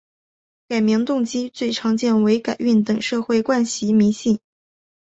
[0.67, 4.39] 改名动机最常见为改运等社会惯习迷信。